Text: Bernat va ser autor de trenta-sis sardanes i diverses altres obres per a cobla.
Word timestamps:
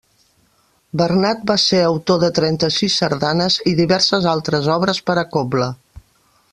Bernat 1.01 1.43
va 1.51 1.57
ser 1.63 1.81
autor 1.89 2.19
de 2.23 2.29
trenta-sis 2.39 2.97
sardanes 3.03 3.59
i 3.73 3.77
diverses 3.83 4.27
altres 4.35 4.75
obres 4.79 5.07
per 5.11 5.21
a 5.23 5.27
cobla. 5.37 5.71